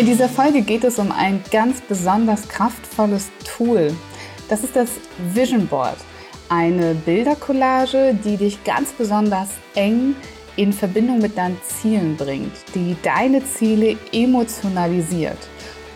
[0.00, 3.94] In dieser Folge geht es um ein ganz besonders kraftvolles Tool.
[4.48, 4.88] Das ist das
[5.34, 5.98] Vision Board.
[6.48, 10.16] Eine Bildercollage, die dich ganz besonders eng
[10.56, 15.36] in Verbindung mit deinen Zielen bringt, die deine Ziele emotionalisiert.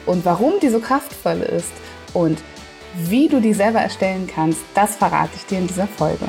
[0.04, 1.72] Und warum die so kraftvoll ist
[2.12, 2.42] und
[3.08, 6.26] wie du die selber erstellen kannst, das verrate ich dir in dieser Folge.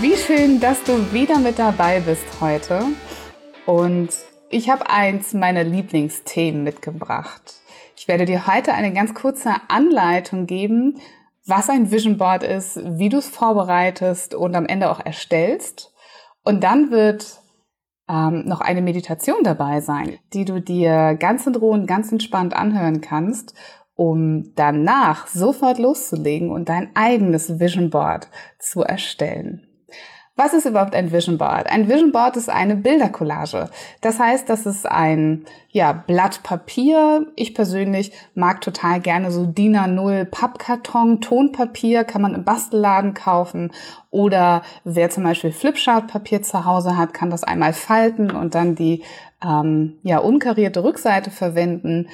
[0.00, 2.84] Wie schön, dass du wieder mit dabei bist heute.
[3.66, 4.08] Und
[4.48, 7.60] ich habe eins meiner Lieblingsthemen mitgebracht.
[7.98, 10.98] Ich werde dir heute eine ganz kurze Anleitung geben,
[11.44, 15.92] was ein Vision Board ist, wie du es vorbereitest und am Ende auch erstellst.
[16.44, 17.38] Und dann wird
[18.08, 22.54] ähm, noch eine Meditation dabei sein, die du dir ganz in Ruhe und ganz entspannt
[22.56, 23.52] anhören kannst,
[23.96, 29.66] um danach sofort loszulegen und dein eigenes Vision Board zu erstellen.
[30.42, 31.70] Was ist überhaupt ein Vision Board?
[31.70, 33.68] Ein Vision Board ist eine Bildercollage.
[34.00, 37.26] Das heißt, das ist ein ja, Blatt Papier.
[37.36, 43.70] Ich persönlich mag total gerne so DIN A0 Pappkarton, Tonpapier, kann man im Bastelladen kaufen.
[44.08, 49.04] Oder wer zum Beispiel Flipchart-Papier zu Hause hat, kann das einmal falten und dann die
[49.44, 52.08] ähm, ja, unkarierte Rückseite verwenden.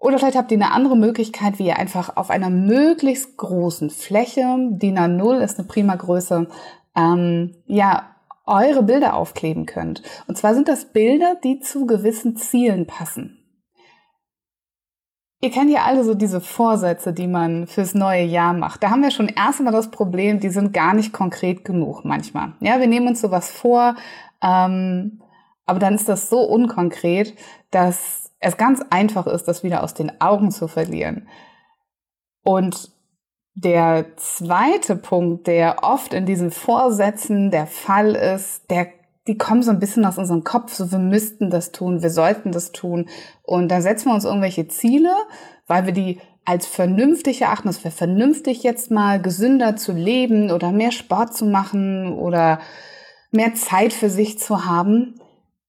[0.00, 4.44] Oder vielleicht habt ihr eine andere Möglichkeit, wie ihr einfach auf einer möglichst großen Fläche,
[4.70, 6.46] DIN A0 ist eine prima Größe,
[6.98, 10.02] ähm, ja, eure Bilder aufkleben könnt.
[10.26, 13.34] Und zwar sind das Bilder, die zu gewissen Zielen passen.
[15.40, 18.82] Ihr kennt ja alle so diese Vorsätze, die man fürs neue Jahr macht.
[18.82, 22.54] Da haben wir schon erst einmal das Problem, die sind gar nicht konkret genug manchmal.
[22.58, 23.94] Ja, wir nehmen uns sowas vor,
[24.42, 25.22] ähm,
[25.64, 27.34] aber dann ist das so unkonkret,
[27.70, 31.28] dass es ganz einfach ist, das wieder aus den Augen zu verlieren.
[32.42, 32.90] Und
[33.64, 38.88] der zweite Punkt, der oft in diesen Vorsätzen der Fall ist, der
[39.26, 42.50] die kommen so ein bisschen aus unserem Kopf, so wir müssten das tun, wir sollten
[42.50, 43.10] das tun.
[43.42, 45.12] Und dann setzen wir uns irgendwelche Ziele,
[45.66, 50.72] weil wir die als vernünftig erachten, es wäre vernünftig jetzt mal gesünder zu leben oder
[50.72, 52.60] mehr Sport zu machen oder
[53.30, 55.20] mehr Zeit für sich zu haben.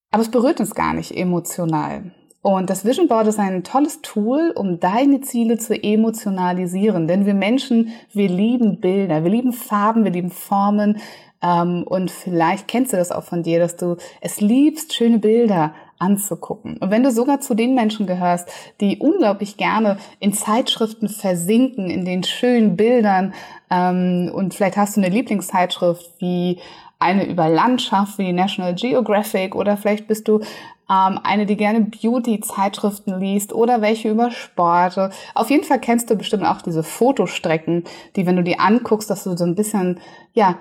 [0.09, 2.13] Aber es berührt uns gar nicht emotional.
[2.41, 7.07] Und das Vision Board ist ein tolles Tool, um deine Ziele zu emotionalisieren.
[7.07, 10.99] Denn wir Menschen, wir lieben Bilder, wir lieben Farben, wir lieben Formen.
[11.41, 15.73] Ähm, und vielleicht kennst du das auch von dir, dass du es liebst, schöne Bilder
[15.99, 16.77] anzugucken.
[16.77, 18.49] Und wenn du sogar zu den Menschen gehörst,
[18.79, 23.33] die unglaublich gerne in Zeitschriften versinken, in den schönen Bildern,
[23.69, 26.59] ähm, und vielleicht hast du eine Lieblingszeitschrift wie
[26.99, 30.41] eine über Landschaft wie National Geographic oder vielleicht bist du
[30.89, 34.97] ähm, eine, die gerne Beauty-Zeitschriften liest oder welche über Sport.
[35.35, 37.83] Auf jeden Fall kennst du bestimmt auch diese Fotostrecken,
[38.15, 39.99] die, wenn du die anguckst, dass du so ein bisschen,
[40.33, 40.57] ja,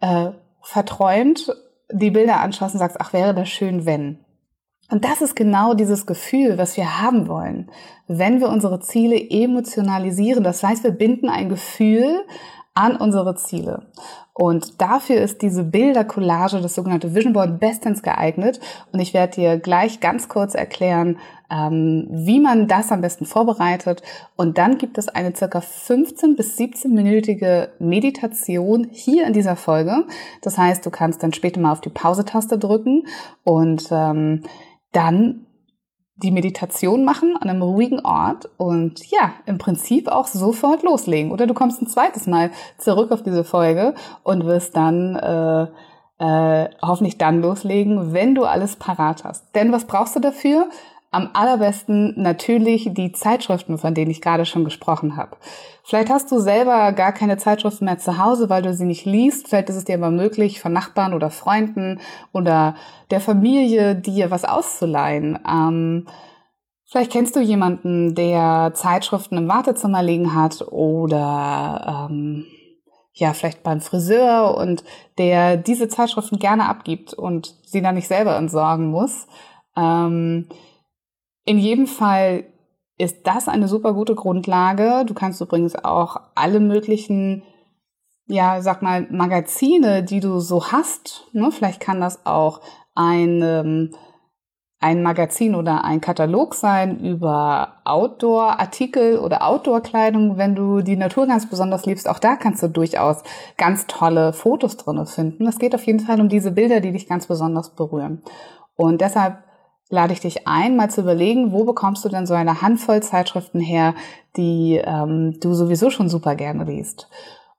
[0.00, 0.30] äh,
[0.62, 1.54] verträumt
[1.92, 4.18] die Bilder anschaust und sagst, ach, wäre das schön, wenn.
[4.90, 7.70] Und das ist genau dieses Gefühl, was wir haben wollen,
[8.08, 10.42] wenn wir unsere Ziele emotionalisieren.
[10.42, 12.24] Das heißt, wir binden ein Gefühl
[12.74, 13.86] an unsere Ziele.
[14.40, 18.58] Und dafür ist diese Bildercollage, das sogenannte Vision Board, bestens geeignet.
[18.90, 21.18] Und ich werde dir gleich ganz kurz erklären,
[21.50, 24.02] ähm, wie man das am besten vorbereitet.
[24.36, 30.06] Und dann gibt es eine circa 15 bis 17-minütige Meditation hier in dieser Folge.
[30.40, 33.06] Das heißt, du kannst dann später mal auf die Pause-Taste drücken
[33.44, 34.44] und ähm,
[34.92, 35.44] dann
[36.22, 41.32] die Meditation machen an einem ruhigen Ort und ja, im Prinzip auch sofort loslegen.
[41.32, 45.66] Oder du kommst ein zweites Mal zurück auf diese Folge und wirst dann äh,
[46.20, 49.54] äh, hoffentlich dann loslegen, wenn du alles parat hast.
[49.54, 50.68] Denn was brauchst du dafür?
[51.12, 55.36] Am allerbesten natürlich die Zeitschriften, von denen ich gerade schon gesprochen habe.
[55.82, 59.48] Vielleicht hast du selber gar keine Zeitschriften mehr zu Hause, weil du sie nicht liest.
[59.48, 61.98] Vielleicht ist es dir aber möglich, von Nachbarn oder Freunden
[62.32, 62.76] oder
[63.10, 65.36] der Familie dir was auszuleihen.
[65.48, 66.06] Ähm,
[66.86, 72.46] vielleicht kennst du jemanden, der Zeitschriften im Wartezimmer liegen hat oder ähm,
[73.14, 74.84] ja, vielleicht beim Friseur und
[75.18, 79.26] der diese Zeitschriften gerne abgibt und sie dann nicht selber entsorgen muss.
[79.76, 80.46] Ähm,
[81.44, 82.44] in jedem Fall
[83.00, 85.04] ist das eine super gute Grundlage.
[85.06, 87.42] Du kannst übrigens auch alle möglichen,
[88.26, 91.50] ja, sag mal, Magazine, die du so hast, ne?
[91.50, 92.60] vielleicht kann das auch
[92.94, 93.94] ein, ähm,
[94.82, 100.38] ein Magazin oder ein Katalog sein über Outdoor-Artikel oder Outdoor-Kleidung.
[100.38, 103.22] Wenn du die Natur ganz besonders liebst, auch da kannst du durchaus
[103.58, 105.46] ganz tolle Fotos drinne finden.
[105.46, 108.22] Es geht auf jeden Fall um diese Bilder, die dich ganz besonders berühren.
[108.74, 109.42] Und deshalb
[109.90, 113.60] lade ich dich ein, mal zu überlegen, wo bekommst du denn so eine Handvoll Zeitschriften
[113.60, 113.94] her,
[114.36, 117.08] die ähm, du sowieso schon super gerne liest.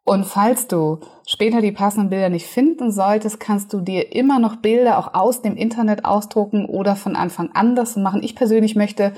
[0.04, 4.56] Und falls du später die passenden Bilder nicht finden solltest, kannst du dir immer noch
[4.56, 8.24] Bilder auch aus dem Internet ausdrucken oder von Anfang an das machen.
[8.24, 9.14] Ich persönlich möchte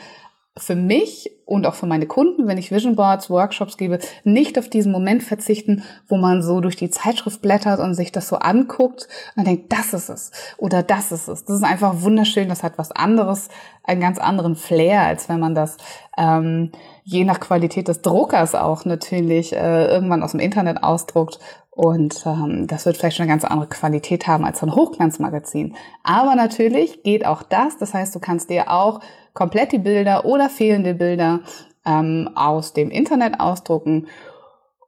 [0.55, 4.69] für mich und auch für meine Kunden, wenn ich Vision Boards, Workshops gebe, nicht auf
[4.69, 9.07] diesen Moment verzichten, wo man so durch die Zeitschrift blättert und sich das so anguckt
[9.35, 11.43] und denkt, das ist es oder das ist es.
[11.45, 13.49] Das ist einfach wunderschön, das hat was anderes,
[13.83, 15.77] einen ganz anderen Flair, als wenn man das
[16.17, 16.71] ähm,
[17.03, 21.39] je nach Qualität des Druckers auch natürlich äh, irgendwann aus dem Internet ausdruckt
[21.75, 25.75] und ähm, das wird vielleicht schon eine ganz andere Qualität haben als so ein Hochglanzmagazin.
[26.03, 27.77] Aber natürlich geht auch das.
[27.77, 28.99] Das heißt, du kannst dir auch
[29.33, 31.39] komplett die Bilder oder fehlende Bilder
[31.83, 34.07] ähm, aus dem Internet ausdrucken.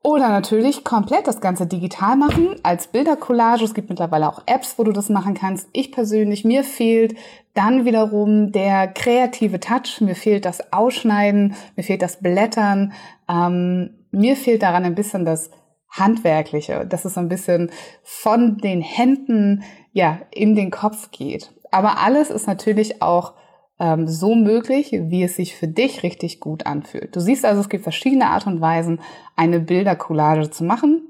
[0.04, 3.64] Oder natürlich komplett das Ganze digital machen als Bildercollage.
[3.64, 5.68] Es gibt mittlerweile auch Apps, wo du das machen kannst.
[5.74, 7.18] Ich persönlich, mir fehlt
[7.56, 10.02] dann wiederum der kreative Touch.
[10.02, 12.94] Mir fehlt das Ausschneiden, mir fehlt das Blättern.
[13.28, 15.50] Ähm, mir fehlt daran ein bisschen das
[15.98, 17.72] Handwerkliche, dass es ein bisschen
[18.04, 19.64] von den Händen
[19.94, 21.52] ja in den Kopf geht.
[21.72, 23.34] Aber alles ist natürlich auch
[23.80, 27.16] ähm, so möglich, wie es sich für dich richtig gut anfühlt.
[27.16, 29.02] Du siehst also, es gibt verschiedene Art und Weisen,
[29.36, 31.08] eine Bildercollage zu machen.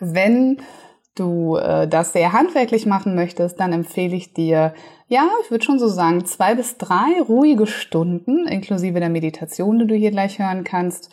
[0.00, 0.58] Wenn
[1.14, 4.74] du äh, das sehr handwerklich machen möchtest, dann empfehle ich dir,
[5.08, 9.86] ja, ich würde schon so sagen, zwei bis drei ruhige Stunden, inklusive der Meditation, die
[9.86, 11.10] du hier gleich hören kannst,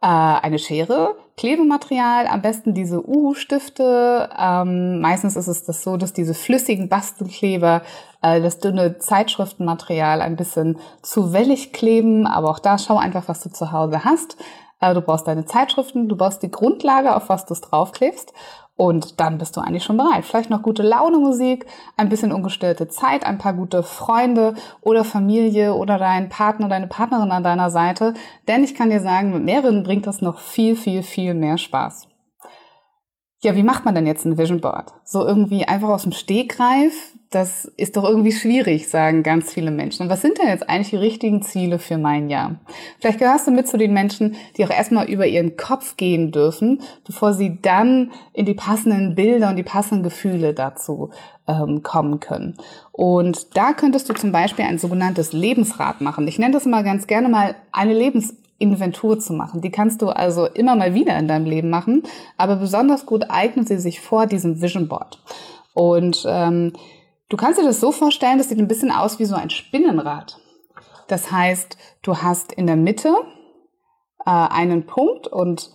[0.00, 4.30] äh, eine Schere, Klebematerial, am besten diese Uhu-Stifte.
[4.38, 7.82] Ähm, meistens ist es das so, dass diese flüssigen Bastelkleber
[8.22, 13.42] äh, das dünne Zeitschriftenmaterial ein bisschen zu wellig kleben, aber auch da schau einfach, was
[13.42, 14.38] du zu Hause hast.
[14.80, 18.32] Äh, du brauchst deine Zeitschriften, du brauchst die Grundlage, auf was du es draufklebst
[18.76, 20.24] und dann bist du eigentlich schon bereit.
[20.24, 25.74] Vielleicht noch gute Laune Musik, ein bisschen ungestörte Zeit, ein paar gute Freunde oder Familie
[25.74, 28.14] oder dein Partner, deine Partnerin an deiner Seite.
[28.46, 32.08] Denn ich kann dir sagen, mit mehreren bringt das noch viel, viel, viel mehr Spaß.
[33.42, 34.92] Ja, wie macht man denn jetzt ein Vision Board?
[35.04, 37.14] So irgendwie einfach aus dem Stegreif?
[37.30, 40.04] Das ist doch irgendwie schwierig, sagen ganz viele Menschen.
[40.04, 42.56] Und was sind denn jetzt eigentlich die richtigen Ziele für mein Jahr?
[43.00, 46.82] Vielleicht gehörst du mit zu den Menschen, die auch erstmal über ihren Kopf gehen dürfen,
[47.04, 51.10] bevor sie dann in die passenden Bilder und die passenden Gefühle dazu
[51.48, 52.56] ähm, kommen können.
[52.92, 56.28] Und da könntest du zum Beispiel ein sogenanntes Lebensrad machen.
[56.28, 59.60] Ich nenne das mal ganz gerne mal eine Lebens Inventur zu machen.
[59.60, 62.04] Die kannst du also immer mal wieder in deinem Leben machen,
[62.36, 65.20] aber besonders gut eignet sie sich vor diesem Vision Board.
[65.74, 66.72] Und ähm,
[67.28, 70.38] du kannst dir das so vorstellen, das sieht ein bisschen aus wie so ein Spinnenrad.
[71.08, 73.14] Das heißt, du hast in der Mitte
[74.24, 75.70] äh, einen Punkt und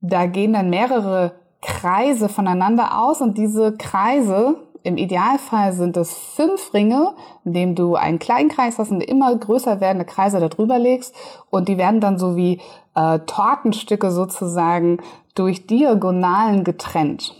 [0.00, 1.32] da gehen dann mehrere
[1.62, 7.14] Kreise voneinander aus und diese Kreise im Idealfall sind es fünf Ringe,
[7.46, 11.14] in dem du einen kleinen Kreis hast und immer größer werdende Kreise darüber legst
[11.48, 12.60] und die werden dann so wie
[12.94, 14.98] äh, Tortenstücke sozusagen
[15.34, 17.34] durch Diagonalen getrennt.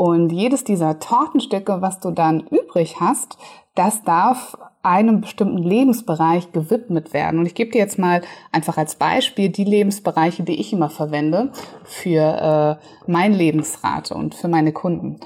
[0.00, 3.36] Und jedes dieser Tortenstücke, was du dann übrig hast,
[3.74, 7.38] das darf einem bestimmten Lebensbereich gewidmet werden.
[7.38, 11.52] Und ich gebe dir jetzt mal einfach als Beispiel die Lebensbereiche, die ich immer verwende
[11.84, 15.20] für äh, mein Lebensrate und für meine Kunden.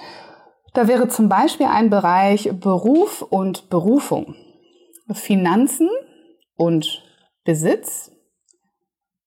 [0.73, 4.35] Da wäre zum Beispiel ein Bereich Beruf und Berufung,
[5.13, 5.89] Finanzen
[6.57, 7.01] und
[7.45, 8.11] Besitz,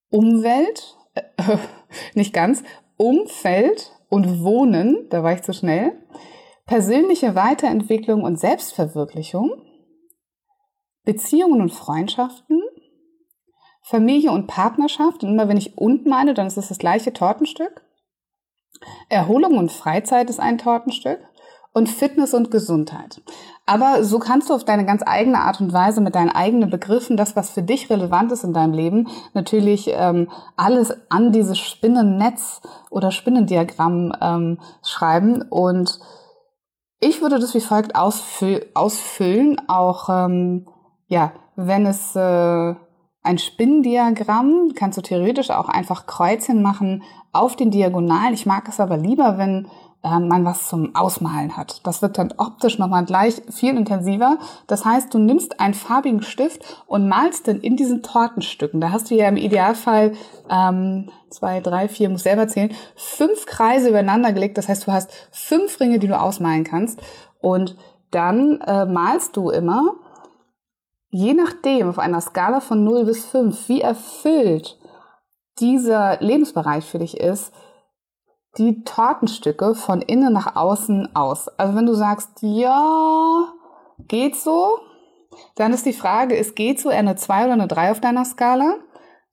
[0.09, 1.21] Umwelt, äh,
[2.15, 2.63] nicht ganz,
[2.97, 5.97] Umfeld und Wohnen, da war ich zu schnell,
[6.65, 9.51] persönliche Weiterentwicklung und Selbstverwirklichung,
[11.03, 12.61] Beziehungen und Freundschaften,
[13.81, 15.23] Familie und Partnerschaft.
[15.23, 17.85] Und immer wenn ich und meine, dann ist es das gleiche Tortenstück.
[19.09, 21.19] Erholung und Freizeit ist ein Tortenstück
[21.77, 23.21] und Fitness und Gesundheit.
[23.67, 27.17] Aber so kannst du auf deine ganz eigene Art und Weise mit deinen eigenen Begriffen,
[27.17, 32.61] das, was für dich relevant ist in deinem Leben, natürlich ähm, alles an dieses Spinnennetz
[32.89, 35.43] oder Spinnendiagramm ähm, schreiben.
[35.43, 35.99] Und
[36.99, 40.67] ich würde das wie folgt ausfü ausfüllen, auch ähm,
[41.05, 42.73] ja, wenn es äh,
[43.21, 47.03] ein Spinnendiagramm, kannst du theoretisch auch einfach Kreuzchen machen
[47.33, 48.33] auf den Diagonalen.
[48.33, 49.67] Ich mag es aber lieber, wenn
[50.03, 51.85] man was zum Ausmalen hat.
[51.85, 54.37] Das wird dann optisch nochmal gleich viel intensiver.
[54.67, 58.79] Das heißt, du nimmst einen farbigen Stift und malst dann in diesen Tortenstücken.
[58.79, 60.13] Da hast du ja im Idealfall
[60.49, 64.57] ähm, zwei, drei, vier, muss selber zählen, fünf Kreise übereinander gelegt.
[64.57, 67.01] Das heißt, du hast fünf Ringe, die du ausmalen kannst.
[67.39, 67.75] Und
[68.11, 69.95] dann äh, malst du immer,
[71.09, 74.77] je nachdem, auf einer Skala von 0 bis 5, wie erfüllt
[75.59, 77.51] dieser Lebensbereich für dich ist,
[78.57, 81.47] die Tortenstücke von innen nach außen aus.
[81.57, 83.53] Also wenn du sagst, ja,
[84.07, 84.79] geht so,
[85.55, 88.75] dann ist die Frage, ist geht so eine 2 oder eine 3 auf deiner Skala?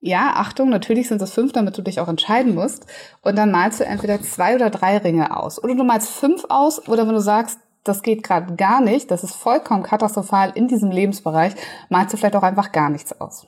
[0.01, 2.87] Ja, Achtung, natürlich sind es fünf, damit du dich auch entscheiden musst.
[3.23, 5.63] Und dann malst du entweder zwei oder drei Ringe aus.
[5.65, 9.25] Oder du malst fünf aus, oder wenn du sagst, das geht gerade gar nicht, das
[9.25, 11.55] ist vollkommen katastrophal in diesem Lebensbereich,
[11.89, 13.47] malst du vielleicht auch einfach gar nichts aus.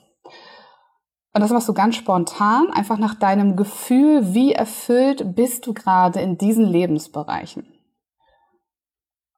[1.37, 6.19] Und das machst du ganz spontan, einfach nach deinem Gefühl, wie erfüllt bist du gerade
[6.19, 7.67] in diesen Lebensbereichen.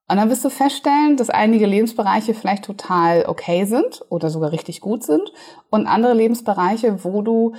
[0.08, 4.80] Und dann wirst du feststellen, dass einige Lebensbereiche vielleicht total okay sind oder sogar richtig
[4.80, 5.30] gut sind
[5.68, 7.52] und andere Lebensbereiche, wo du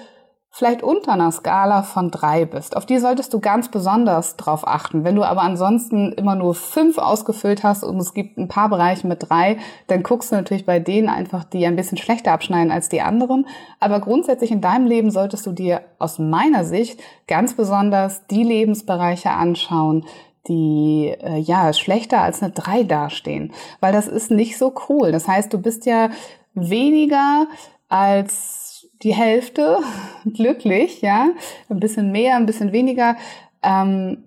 [0.53, 2.75] vielleicht unter einer Skala von drei bist.
[2.75, 5.05] Auf die solltest du ganz besonders drauf achten.
[5.05, 9.07] Wenn du aber ansonsten immer nur fünf ausgefüllt hast und es gibt ein paar Bereiche
[9.07, 12.89] mit drei, dann guckst du natürlich bei denen einfach, die ein bisschen schlechter abschneiden als
[12.89, 13.47] die anderen.
[13.79, 19.31] Aber grundsätzlich in deinem Leben solltest du dir aus meiner Sicht ganz besonders die Lebensbereiche
[19.31, 20.05] anschauen,
[20.49, 25.13] die äh, ja schlechter als eine 3 dastehen, weil das ist nicht so cool.
[25.13, 26.09] Das heißt, du bist ja
[26.55, 27.47] weniger
[27.87, 28.60] als
[29.03, 29.79] die Hälfte
[30.25, 31.29] glücklich, ja,
[31.69, 33.15] ein bisschen mehr, ein bisschen weniger,
[33.63, 34.23] ähm,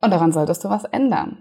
[0.00, 1.38] und daran solltest du was ändern.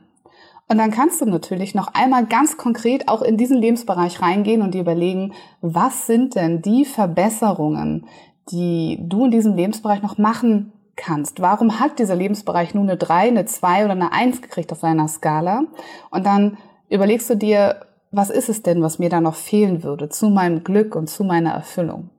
[0.70, 4.74] Und dann kannst du natürlich noch einmal ganz konkret auch in diesen Lebensbereich reingehen und
[4.74, 8.06] dir überlegen, was sind denn die Verbesserungen,
[8.52, 11.42] die du in diesem Lebensbereich noch machen kannst.
[11.42, 15.08] Warum hat dieser Lebensbereich nur eine 3, eine 2 oder eine 1 gekriegt auf seiner
[15.08, 15.64] Skala?
[16.10, 16.58] Und dann
[16.90, 20.64] überlegst du dir, was ist es denn, was mir da noch fehlen würde zu meinem
[20.64, 22.10] Glück und zu meiner Erfüllung?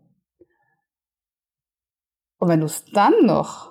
[2.38, 3.70] Und wenn du es dann noch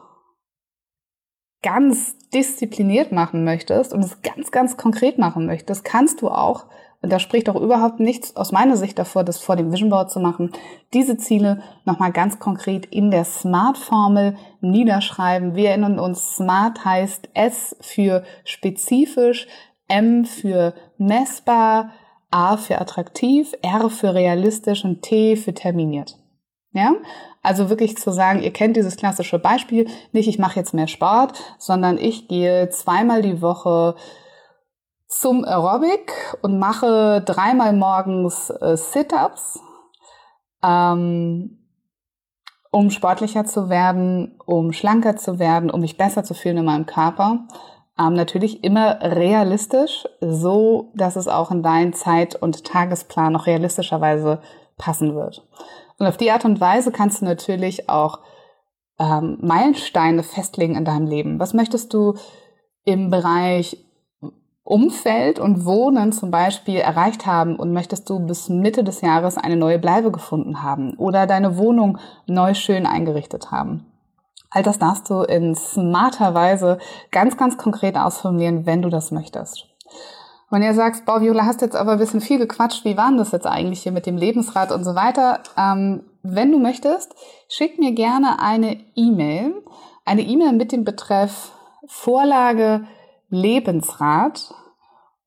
[1.63, 6.65] ganz diszipliniert machen möchtest und es ganz, ganz konkret machen möchtest, kannst du auch
[7.01, 10.11] und da spricht auch überhaupt nichts aus meiner Sicht davor, das vor dem Vision Board
[10.11, 10.51] zu machen.
[10.93, 15.55] Diese Ziele nochmal ganz konkret in der SMART-Formel niederschreiben.
[15.55, 19.47] Wir erinnern uns, SMART heißt S für spezifisch,
[19.87, 21.91] M für messbar,
[22.31, 26.17] A für attraktiv, R für realistisch und T für terminiert.
[26.71, 26.93] Ja?
[27.41, 31.33] Also wirklich zu sagen, ihr kennt dieses klassische Beispiel, nicht ich mache jetzt mehr Sport,
[31.57, 33.95] sondern ich gehe zweimal die Woche
[35.07, 39.59] zum Aerobic und mache dreimal morgens äh, Sit-ups,
[40.63, 41.57] ähm,
[42.71, 46.85] um sportlicher zu werden, um schlanker zu werden, um mich besser zu fühlen in meinem
[46.85, 47.47] Körper.
[47.97, 54.41] Ähm, natürlich immer realistisch, so dass es auch in deinen Zeit- und Tagesplan noch realistischerweise
[54.77, 55.47] passen wird.
[55.97, 58.19] Und auf die Art und Weise kannst du natürlich auch
[58.99, 61.39] ähm, Meilensteine festlegen in deinem Leben.
[61.39, 62.15] Was möchtest du
[62.83, 63.77] im Bereich
[64.63, 69.55] Umfeld und Wohnen zum Beispiel erreicht haben und möchtest du bis Mitte des Jahres eine
[69.55, 73.85] neue Bleibe gefunden haben oder deine Wohnung neu schön eingerichtet haben.
[74.49, 76.79] All das darfst du in smarter Weise
[77.11, 79.67] ganz, ganz konkret ausformulieren, wenn du das möchtest.
[80.49, 83.17] Wenn ihr sagst, boah, Viola, hast jetzt aber ein bisschen viel gequatscht, wie war denn
[83.17, 85.41] das jetzt eigentlich hier mit dem Lebensrat und so weiter?
[85.57, 87.15] Ähm, wenn du möchtest,
[87.49, 89.53] schick mir gerne eine E-Mail.
[90.05, 91.51] Eine E-Mail mit dem Betreff
[91.87, 92.85] Vorlage
[93.29, 94.53] Lebensrat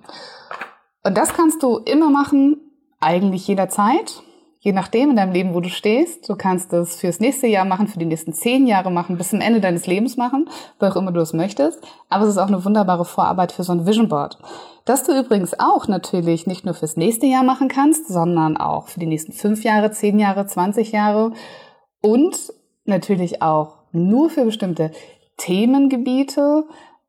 [1.04, 2.65] Und das kannst du immer machen,
[3.06, 4.22] eigentlich jederzeit,
[4.58, 6.28] je nachdem in deinem Leben, wo du stehst.
[6.28, 9.40] Du kannst es fürs nächste Jahr machen, für die nächsten zehn Jahre machen, bis zum
[9.40, 10.48] Ende deines Lebens machen,
[10.80, 11.80] wo auch immer du es möchtest.
[12.08, 14.38] Aber es ist auch eine wunderbare Vorarbeit für so ein Vision Board.
[14.84, 18.98] Das du übrigens auch natürlich nicht nur fürs nächste Jahr machen kannst, sondern auch für
[18.98, 21.32] die nächsten fünf Jahre, zehn Jahre, zwanzig Jahre
[22.02, 22.52] und
[22.84, 24.90] natürlich auch nur für bestimmte
[25.36, 26.64] Themengebiete.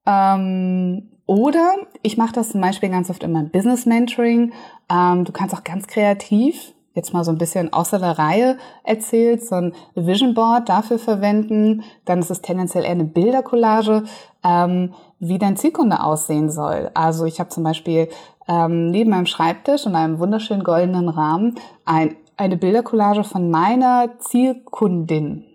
[0.06, 4.54] Ähm, oder ich mache das zum Beispiel ganz oft in meinem Business Mentoring.
[4.90, 9.46] Ähm, du kannst auch ganz kreativ jetzt mal so ein bisschen außer der Reihe erzählt,
[9.46, 11.84] so ein Vision Board dafür verwenden.
[12.06, 14.04] Dann ist es tendenziell eher eine Bildercollage,
[14.44, 16.90] ähm, wie dein Zielkunde aussehen soll.
[16.96, 18.10] Also ich habe zum Beispiel
[18.48, 21.56] ähm, neben meinem Schreibtisch und einem wunderschönen goldenen Rahmen
[21.86, 25.46] ein, eine Bildercollage von meiner Zielkundin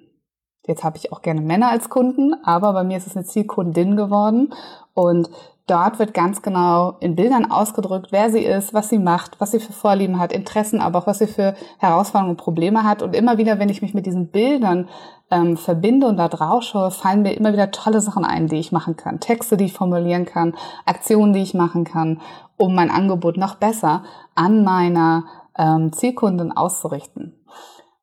[0.67, 3.97] Jetzt habe ich auch gerne Männer als Kunden, aber bei mir ist es eine Zielkundin
[3.97, 4.55] geworden
[4.95, 5.29] und
[5.73, 9.61] dort wird ganz genau in Bildern ausgedrückt, wer sie ist, was sie macht, was sie
[9.61, 13.01] für Vorlieben hat, Interessen, aber auch was sie für Herausforderungen und Probleme hat.
[13.03, 14.89] Und immer wieder, wenn ich mich mit diesen Bildern
[15.31, 18.71] ähm, verbinde und da drauf schaue, fallen mir immer wieder tolle Sachen ein, die ich
[18.71, 19.19] machen kann.
[19.19, 22.21] Texte, die ich formulieren kann, Aktionen, die ich machen kann,
[22.59, 24.03] um mein Angebot noch besser
[24.35, 25.25] an meiner
[25.57, 27.35] ähm, Zielkunden auszurichten.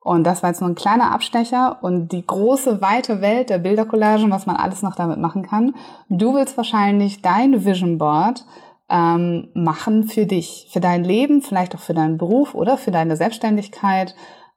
[0.09, 4.31] Und das war jetzt nur ein kleiner Abstecher und die große, weite Welt der Bildercollagen,
[4.31, 5.75] was man alles noch damit machen kann.
[6.09, 8.43] Du willst wahrscheinlich dein Vision Board
[8.89, 13.17] ähm, machen für dich, für dein Leben, vielleicht auch für deinen Beruf oder für deine
[13.17, 14.15] Selbstständigkeit.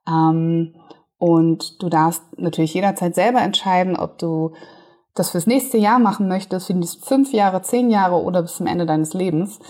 [0.09, 0.75] Ähm,
[1.19, 4.55] und du darfst natürlich jederzeit selber entscheiden, ob du
[5.15, 8.67] das fürs nächste Jahr machen möchtest, für die fünf Jahre, zehn Jahre oder bis zum
[8.67, 9.61] Ende deines Lebens.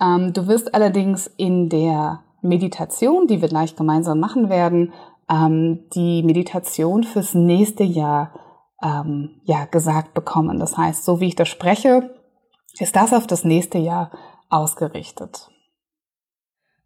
[0.00, 4.92] Ähm, du wirst allerdings in der Meditation, die wir gleich gemeinsam machen werden,
[5.28, 8.32] ähm, die Meditation fürs nächste Jahr
[8.82, 10.58] ähm, ja gesagt bekommen.
[10.58, 12.14] Das heißt, so wie ich das spreche,
[12.78, 14.10] ist das auf das nächste Jahr
[14.50, 15.48] ausgerichtet.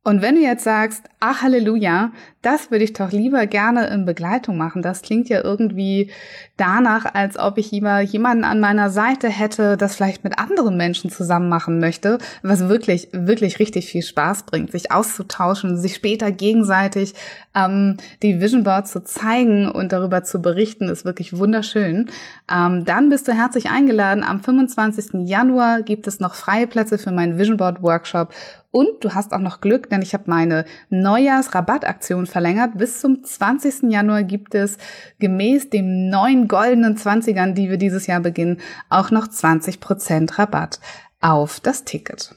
[0.05, 2.13] Und wenn du jetzt sagst, ach Halleluja,
[2.49, 4.81] das würde ich doch lieber gerne in Begleitung machen.
[4.81, 6.11] Das klingt ja irgendwie
[6.57, 11.11] danach, als ob ich lieber jemanden an meiner Seite hätte, das vielleicht mit anderen Menschen
[11.11, 17.13] zusammen machen möchte, was wirklich, wirklich richtig viel Spaß bringt, sich auszutauschen, sich später gegenseitig
[17.55, 22.09] ähm, die Vision Board zu zeigen und darüber zu berichten, ist wirklich wunderschön.
[22.51, 24.25] Ähm, dann bist du herzlich eingeladen.
[24.25, 25.29] Am 25.
[25.29, 28.33] Januar gibt es noch freie Plätze für meinen Vision Board Workshop
[28.71, 32.79] und du hast auch noch Glück, denn ich habe meine Neujahrsrabattaktion verlängert.
[32.79, 33.91] Bis zum 20.
[33.91, 34.79] Januar gibt es
[35.19, 40.79] gemäß dem neuen goldenen 20ern, die wir dieses Jahr beginnen, auch noch 20% Rabatt
[41.21, 42.37] auf das Ticket.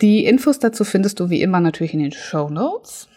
[0.00, 3.08] Die Infos dazu findest du wie immer natürlich in den Show Notes.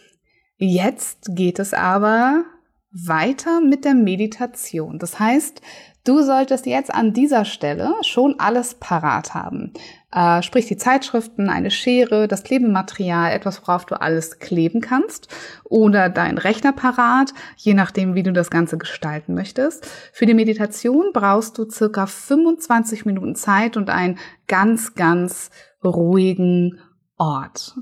[0.58, 2.44] Jetzt geht es aber
[2.92, 5.00] weiter mit der Meditation.
[5.00, 5.64] Das heißt,
[6.04, 9.74] du solltest jetzt an dieser Stelle schon alles parat haben.
[10.14, 15.30] Äh, sprich die Zeitschriften, eine Schere, das Klebematerial, etwas, worauf du alles kleben kannst
[15.64, 19.86] oder dein Rechner parat, je nachdem, wie du das Ganze gestalten möchtest.
[20.12, 25.50] Für die Meditation brauchst du circa 25 Minuten Zeit und einen ganz, ganz
[25.84, 26.80] ruhigen
[27.18, 27.76] Ort.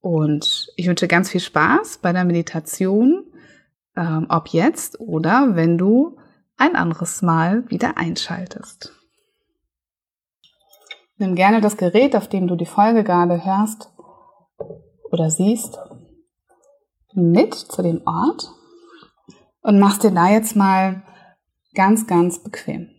[0.00, 3.24] Und ich wünsche ganz viel Spaß bei der Meditation,
[3.96, 6.16] ähm, ob jetzt oder wenn du
[6.56, 8.92] ein anderes Mal wieder einschaltest.
[11.18, 13.90] Nimm gerne das Gerät, auf dem du die Folge gerade hörst
[15.10, 15.78] oder siehst,
[17.14, 18.50] mit zu dem Ort
[19.62, 21.02] und machst dir da jetzt mal
[21.74, 22.95] ganz, ganz bequem.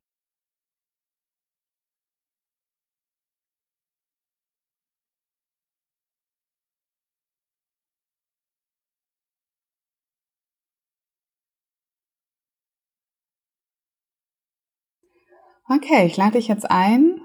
[15.70, 17.22] Okay, ich lade dich jetzt ein,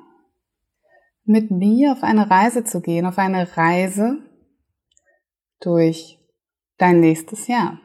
[1.25, 4.19] mit mir auf eine Reise zu gehen, auf eine Reise
[5.61, 6.19] durch
[6.77, 7.81] dein nächstes Jahr.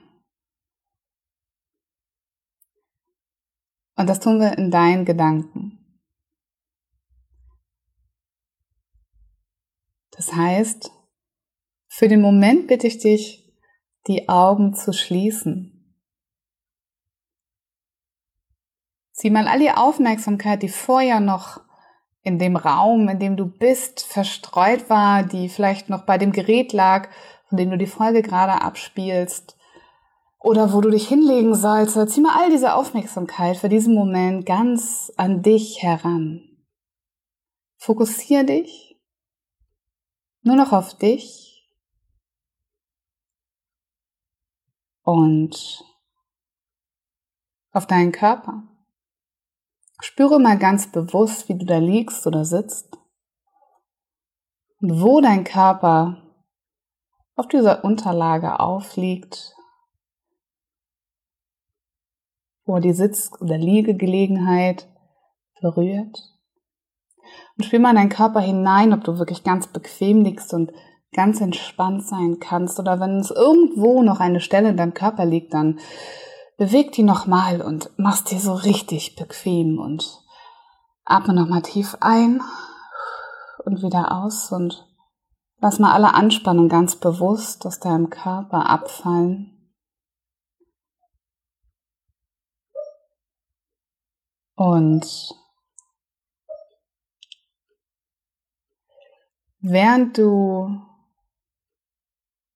[3.96, 5.78] Und das tun wir in deinen Gedanken.
[10.12, 10.92] Das heißt,
[11.88, 13.56] für den Moment bitte ich dich,
[14.08, 15.77] die Augen zu schließen.
[19.18, 21.60] Zieh mal all die Aufmerksamkeit, die vorher noch
[22.22, 26.72] in dem Raum, in dem du bist, verstreut war, die vielleicht noch bei dem Gerät
[26.72, 27.10] lag,
[27.50, 29.58] von dem du die Folge gerade abspielst,
[30.40, 35.12] oder wo du dich hinlegen sollst, zieh mal all diese Aufmerksamkeit für diesen Moment ganz
[35.18, 36.44] an dich heran.
[37.78, 39.02] Fokussier dich
[40.44, 41.68] nur noch auf dich
[45.02, 45.84] und
[47.72, 48.62] auf deinen Körper.
[50.08, 52.98] Spüre mal ganz bewusst, wie du da liegst oder sitzt
[54.80, 56.24] und wo dein Körper
[57.36, 59.54] auf dieser Unterlage aufliegt,
[62.66, 64.88] wo die Sitz- oder Liegegelegenheit
[65.60, 66.24] berührt.
[67.58, 70.72] Und spür mal in deinen Körper hinein, ob du wirklich ganz bequem liegst und
[71.12, 72.80] ganz entspannt sein kannst.
[72.80, 75.80] Oder wenn es irgendwo noch eine Stelle in deinem Körper liegt, dann
[76.58, 80.24] beweg die nochmal und mach's dir so richtig bequem und
[81.06, 82.42] atme nochmal tief ein
[83.64, 84.86] und wieder aus und
[85.60, 89.54] lass mal alle Anspannung ganz bewusst aus deinem Körper abfallen.
[94.56, 95.36] Und
[99.60, 100.82] während du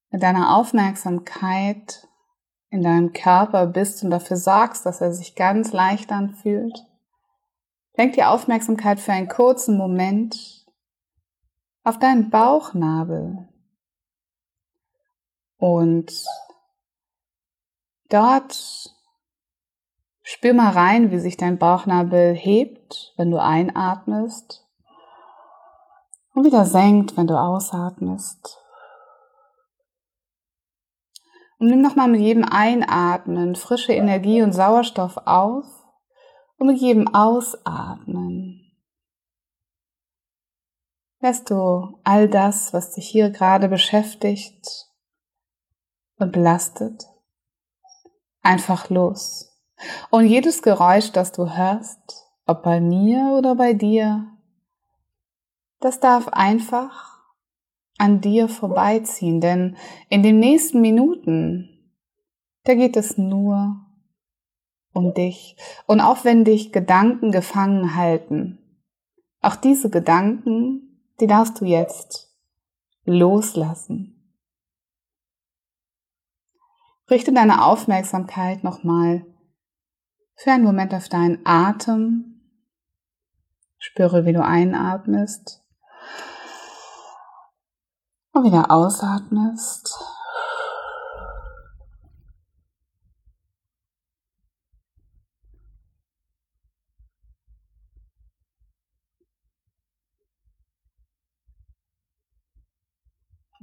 [0.09, 2.07] mit deiner Aufmerksamkeit
[2.71, 6.87] in deinem Körper bist und dafür sorgst, dass er sich ganz leicht anfühlt.
[7.97, 10.65] Lenk die Aufmerksamkeit für einen kurzen Moment
[11.83, 13.49] auf deinen Bauchnabel
[15.57, 16.11] und
[18.09, 18.95] dort
[20.23, 24.65] spür mal rein, wie sich dein Bauchnabel hebt, wenn du einatmest
[26.33, 28.60] und wieder senkt, wenn du ausatmest.
[31.61, 35.65] Und nimm nochmal mit jedem Einatmen frische Energie und Sauerstoff auf
[36.57, 38.73] und mit jedem Ausatmen
[41.19, 44.89] lässt du all das, was dich hier gerade beschäftigt
[46.17, 47.05] und belastet,
[48.41, 49.55] einfach los.
[50.09, 54.35] Und jedes Geräusch, das du hörst, ob bei mir oder bei dir,
[55.79, 57.10] das darf einfach
[57.97, 59.77] an dir vorbeiziehen, denn
[60.09, 61.69] in den nächsten Minuten,
[62.63, 63.85] da geht es nur
[64.93, 65.55] um dich.
[65.85, 68.57] Und auch wenn dich Gedanken gefangen halten,
[69.41, 72.35] auch diese Gedanken, die darfst du jetzt
[73.05, 74.17] loslassen.
[77.09, 79.25] Richte deine Aufmerksamkeit nochmal
[80.35, 82.41] für einen Moment auf deinen Atem.
[83.77, 85.60] Spüre, wie du einatmest
[88.33, 89.97] und wieder ausatmest.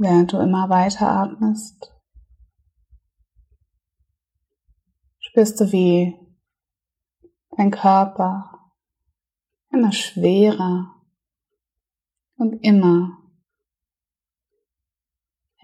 [0.00, 1.92] Während du immer weiter atmest,
[5.18, 6.16] spürst du, wie
[7.56, 8.70] dein Körper
[9.72, 10.94] immer schwerer
[12.36, 13.27] und immer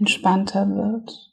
[0.04, 1.32] entspannter wird.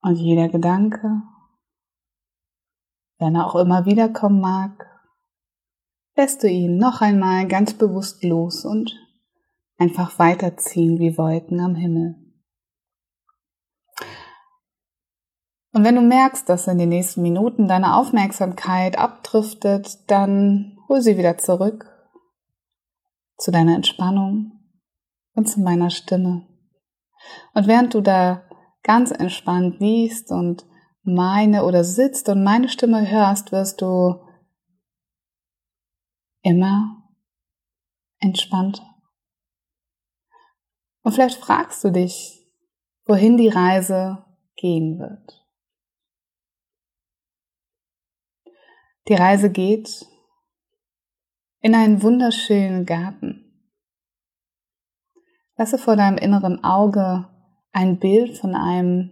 [0.00, 1.22] Und jeder Gedanke,
[3.18, 4.86] wenn er auch immer wiederkommen mag,
[6.16, 8.90] lässt du ihn noch einmal ganz bewusst los und
[9.76, 12.14] einfach weiterziehen wie Wolken am Himmel.
[15.72, 21.18] Und wenn du merkst, dass in den nächsten Minuten deine Aufmerksamkeit abdriftet, dann hol sie
[21.18, 21.86] wieder zurück
[23.36, 24.52] zu deiner Entspannung
[25.34, 26.46] und zu meiner Stimme.
[27.54, 28.48] Und während du da
[28.82, 30.66] ganz entspannt liest und
[31.02, 34.24] meine oder sitzt und meine Stimme hörst, wirst du
[36.42, 37.02] immer
[38.18, 38.86] entspannter.
[41.02, 42.46] Und vielleicht fragst du dich,
[43.06, 44.24] wohin die Reise
[44.56, 45.46] gehen wird.
[49.08, 50.06] Die Reise geht
[51.60, 53.44] in einen wunderschönen Garten.
[55.56, 57.28] Lasse vor deinem inneren Auge
[57.72, 59.10] ein Bild von einem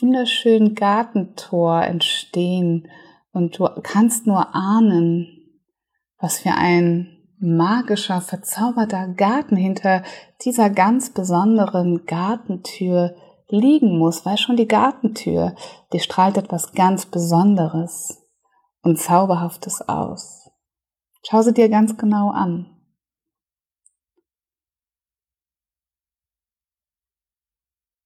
[0.00, 2.88] wunderschönen Gartentor entstehen
[3.32, 5.60] und du kannst nur ahnen,
[6.18, 10.02] was für ein magischer, verzauberter Garten hinter
[10.44, 13.14] dieser ganz besonderen Gartentür
[13.48, 15.54] liegen muss, weil schon die Gartentür,
[15.92, 18.22] die strahlt etwas ganz Besonderes
[18.82, 20.39] und Zauberhaftes aus.
[21.26, 22.76] Schau sie dir ganz genau an.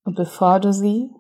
[0.05, 1.11] Und bevor du sie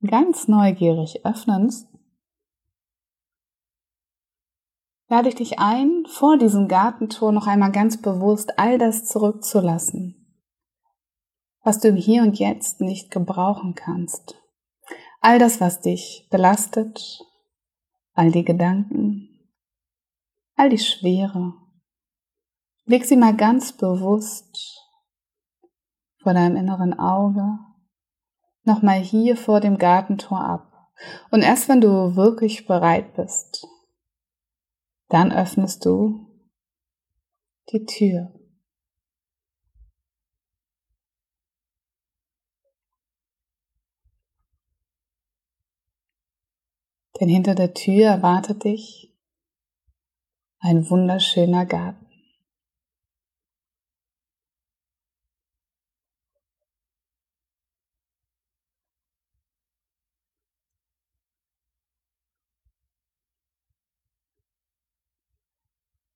[0.00, 1.88] ganz neugierig öffnest,
[5.08, 10.42] lade ich dich ein, vor diesem Gartentor noch einmal ganz bewusst all das zurückzulassen,
[11.62, 14.36] was du im Hier und Jetzt nicht gebrauchen kannst.
[15.20, 17.20] All das, was dich belastet,
[18.14, 19.31] all die Gedanken,
[20.56, 21.54] all die Schwere,
[22.84, 24.78] leg sie mal ganz bewusst
[26.22, 27.58] vor deinem inneren Auge,
[28.64, 30.72] nochmal hier vor dem Gartentor ab.
[31.30, 33.66] Und erst wenn du wirklich bereit bist,
[35.08, 36.28] dann öffnest du
[37.70, 38.32] die Tür.
[47.20, 49.11] Denn hinter der Tür erwartet dich
[50.62, 52.06] ein wunderschöner Garten.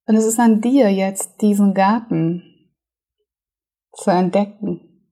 [0.09, 2.71] Und es ist an dir jetzt, diesen Garten
[3.93, 5.11] zu entdecken.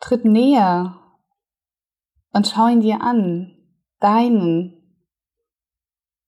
[0.00, 1.00] Tritt näher
[2.32, 3.56] und schau ihn dir an
[4.00, 4.73] deinen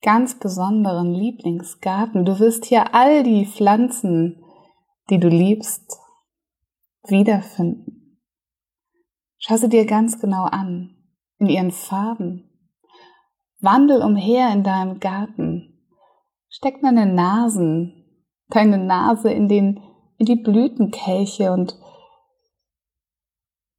[0.06, 2.24] ganz besonderen Lieblingsgarten.
[2.24, 4.40] Du wirst hier all die Pflanzen,
[5.10, 5.98] die du liebst,
[7.08, 8.20] wiederfinden.
[9.38, 10.96] Schau sie dir ganz genau an,
[11.38, 12.48] in ihren Farben.
[13.60, 15.82] Wandel umher in deinem Garten.
[16.50, 19.82] Steck deine Nasen, deine Nase in den,
[20.18, 21.76] in die Blütenkelche und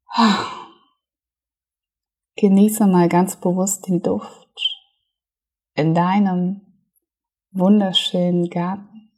[0.10, 0.44] ah,
[2.36, 4.47] genieße mal ganz bewusst den Duft
[5.78, 6.62] in deinem
[7.52, 9.12] wunderschönen Garten.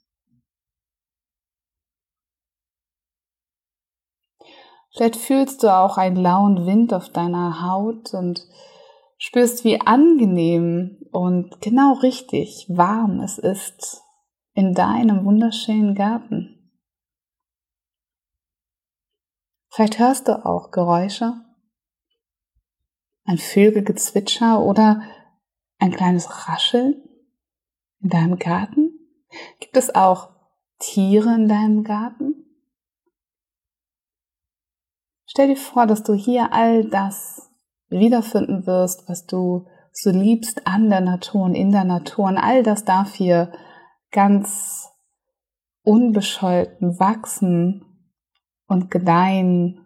[4.92, 8.46] Vielleicht fühlst du auch einen lauen Wind auf deiner Haut und
[9.18, 14.04] spürst, wie angenehm und genau richtig warm es ist
[14.54, 16.74] in deinem wunderschönen Garten.
[19.70, 21.34] Vielleicht hörst du auch Geräusche,
[23.24, 25.04] ein Vögelgezwitscher oder
[25.80, 27.02] ein kleines Rascheln
[28.02, 28.92] in deinem Garten?
[29.60, 30.30] Gibt es auch
[30.80, 32.46] Tiere in deinem Garten?
[35.26, 37.52] Stell dir vor, dass du hier all das
[37.90, 42.26] wiederfinden wirst, was du so liebst an der Natur und in der Natur.
[42.26, 43.52] Und all das darf hier
[44.12, 44.90] ganz
[45.84, 47.86] unbescholten wachsen
[48.68, 49.86] und gedeihen.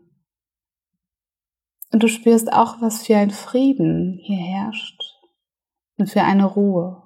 [1.92, 5.13] Und du spürst auch, was für ein Frieden hier herrscht
[6.04, 7.02] und für eine Ruhe,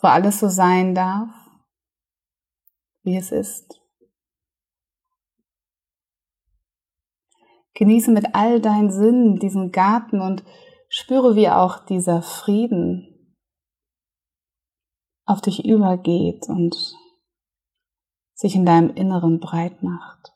[0.00, 1.28] wo alles so sein darf,
[3.02, 3.80] wie es ist.
[7.74, 10.44] Genieße mit all deinen Sinnen diesen Garten und
[10.88, 13.36] spüre, wie auch dieser Frieden
[15.24, 16.76] auf dich übergeht und
[18.34, 20.32] sich in deinem Inneren breit macht,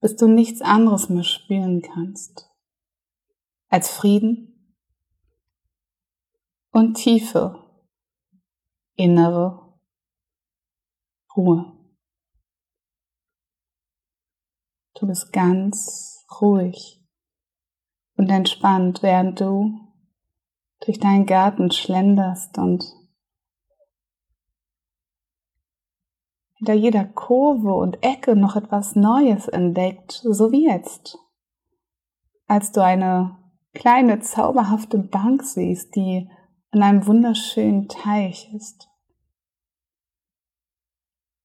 [0.00, 2.50] bis du nichts anderes mehr spüren kannst
[3.68, 4.55] als Frieden
[6.76, 7.58] und tiefe
[8.96, 9.78] innere
[11.34, 11.72] Ruhe.
[14.92, 17.02] Du bist ganz ruhig
[18.18, 19.70] und entspannt, während du
[20.84, 22.84] durch deinen Garten schlenderst und
[26.58, 31.16] hinter jeder Kurve und Ecke noch etwas Neues entdeckt, so wie jetzt,
[32.46, 33.38] als du eine
[33.72, 36.28] kleine zauberhafte Bank siehst, die
[36.76, 38.88] an einem wunderschönen Teich ist.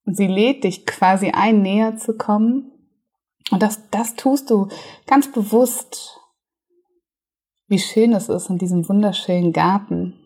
[0.05, 2.71] Und sie lädt dich quasi ein, näher zu kommen.
[3.49, 4.67] Und das, das tust du
[5.07, 6.19] ganz bewusst,
[7.67, 10.19] wie schön es ist in diesem wunderschönen Garten.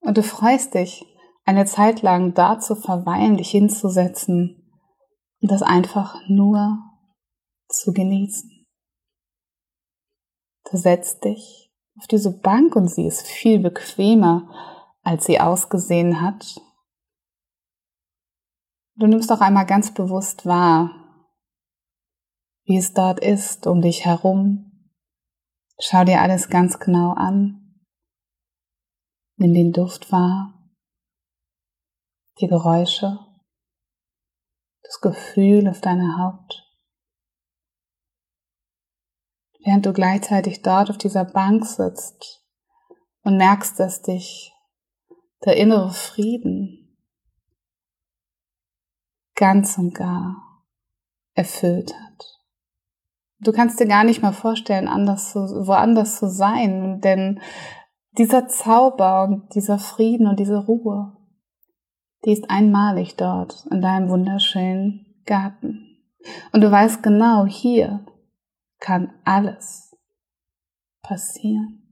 [0.00, 1.04] Und du freust dich,
[1.44, 4.72] eine Zeit lang da zu verweilen, dich hinzusetzen
[5.42, 6.78] und das einfach nur
[7.68, 8.66] zu genießen.
[10.70, 11.65] Du setzt dich
[11.98, 14.48] auf diese Bank und sie ist viel bequemer,
[15.02, 16.60] als sie ausgesehen hat.
[18.96, 20.90] Du nimmst auch einmal ganz bewusst wahr,
[22.64, 24.90] wie es dort ist um dich herum.
[25.78, 27.82] Schau dir alles ganz genau an.
[29.36, 30.72] Nimm den Duft wahr,
[32.40, 33.18] die Geräusche,
[34.82, 36.65] das Gefühl auf deiner Haut.
[39.66, 42.44] Während du gleichzeitig dort auf dieser Bank sitzt
[43.22, 44.54] und merkst, dass dich
[45.44, 46.96] der innere Frieden
[49.34, 50.62] ganz und gar
[51.34, 52.42] erfüllt hat.
[53.40, 57.40] Du kannst dir gar nicht mal vorstellen, anders zu, woanders zu sein, denn
[58.12, 61.16] dieser Zauber und dieser Frieden und diese Ruhe,
[62.24, 65.98] die ist einmalig dort in deinem wunderschönen Garten.
[66.52, 68.06] Und du weißt genau, hier
[68.78, 69.96] kann alles
[71.02, 71.82] passieren.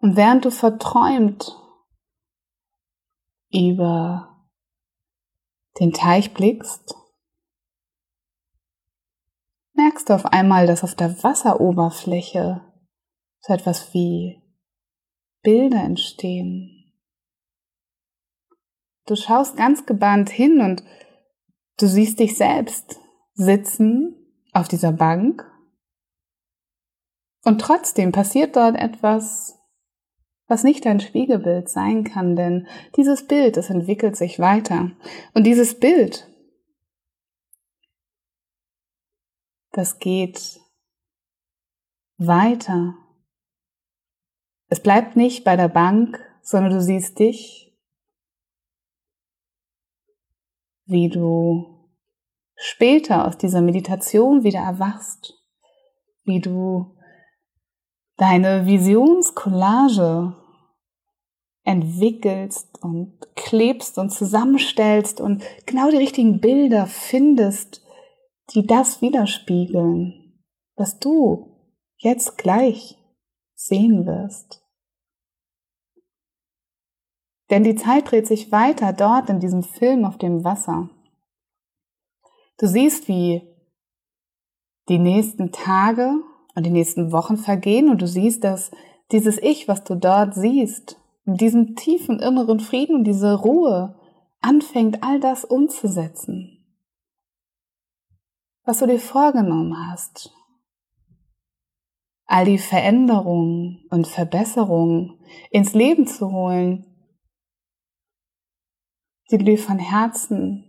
[0.00, 1.56] Und während du verträumt
[3.50, 4.48] über
[5.80, 6.94] den Teich blickst,
[9.72, 12.60] merkst du auf einmal, dass auf der Wasseroberfläche
[13.40, 14.42] so etwas wie
[15.42, 16.92] Bilder entstehen.
[19.06, 20.82] Du schaust ganz gebannt hin und
[21.78, 22.98] du siehst dich selbst
[23.34, 24.14] sitzen
[24.52, 25.50] auf dieser Bank
[27.44, 29.58] und trotzdem passiert dort etwas,
[30.46, 32.66] was nicht ein Spiegelbild sein kann, denn
[32.96, 34.92] dieses Bild, es entwickelt sich weiter.
[35.34, 36.30] Und dieses Bild,
[39.72, 40.60] das geht
[42.18, 42.94] weiter.
[44.68, 47.76] Es bleibt nicht bei der Bank, sondern du siehst dich,
[50.86, 51.73] wie du
[52.64, 55.34] später aus dieser Meditation wieder erwachst,
[56.24, 56.96] wie du
[58.16, 60.34] deine Visionscollage
[61.62, 67.82] entwickelst und klebst und zusammenstellst und genau die richtigen Bilder findest,
[68.54, 70.42] die das widerspiegeln,
[70.74, 71.58] was du
[71.98, 72.96] jetzt gleich
[73.54, 74.64] sehen wirst.
[77.50, 80.88] Denn die Zeit dreht sich weiter dort in diesem Film auf dem Wasser.
[82.58, 83.42] Du siehst, wie
[84.88, 86.12] die nächsten Tage
[86.54, 88.70] und die nächsten Wochen vergehen und du siehst, dass
[89.12, 93.98] dieses Ich, was du dort siehst, in diesem tiefen inneren Frieden und diese Ruhe
[94.40, 96.64] anfängt, all das umzusetzen,
[98.64, 100.32] was du dir vorgenommen hast.
[102.26, 105.18] All die Veränderungen und Verbesserungen
[105.50, 106.86] ins Leben zu holen,
[109.30, 110.64] die du dir von Herzen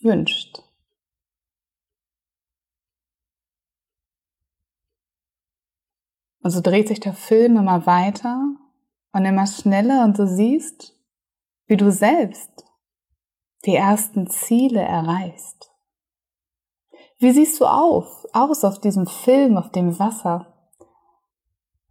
[0.00, 0.65] wünscht.
[6.46, 8.40] Und so dreht sich der Film immer weiter
[9.10, 10.96] und immer schneller und du siehst,
[11.66, 12.64] wie du selbst
[13.64, 15.72] die ersten Ziele erreichst.
[17.18, 20.70] Wie siehst du auf, aus auf diesem Film, auf dem Wasser?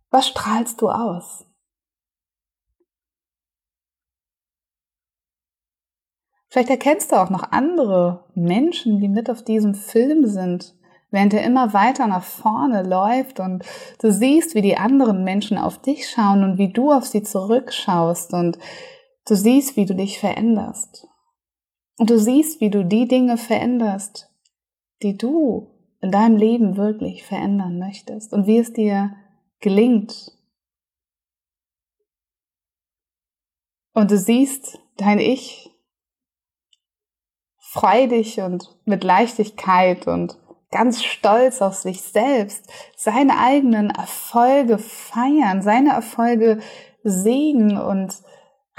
[0.09, 1.45] Was strahlst du aus?
[6.47, 10.77] Vielleicht erkennst du auch noch andere Menschen, die mit auf diesem Film sind,
[11.15, 13.65] während er immer weiter nach vorne läuft und
[13.99, 18.33] du siehst, wie die anderen Menschen auf dich schauen und wie du auf sie zurückschaust
[18.33, 18.59] und
[19.25, 21.07] du siehst, wie du dich veränderst.
[21.97, 24.29] Und du siehst, wie du die Dinge veränderst,
[25.01, 29.15] die du in deinem Leben wirklich verändern möchtest und wie es dir
[29.59, 30.33] gelingt.
[33.93, 35.71] Und du siehst dein Ich
[37.57, 40.37] freudig und mit Leichtigkeit und
[40.71, 46.59] ganz stolz auf sich selbst, seine eigenen Erfolge feiern, seine Erfolge
[47.03, 48.13] sehen und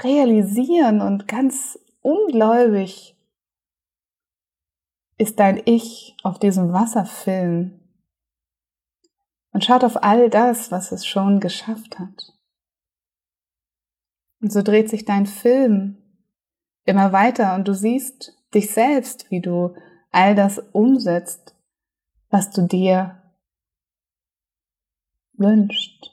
[0.01, 3.15] realisieren und ganz ungläubig
[5.17, 7.79] ist dein Ich auf diesem Wasserfilm
[9.51, 12.33] und schaut auf all das, was es schon geschafft hat.
[14.39, 15.97] Und so dreht sich dein Film
[16.85, 19.75] immer weiter und du siehst dich selbst, wie du
[20.11, 21.55] all das umsetzt,
[22.29, 23.21] was du dir
[25.33, 26.11] wünschst.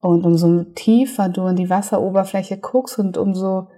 [0.00, 3.68] Und umso tiefer du in die Wasseroberfläche guckst und umso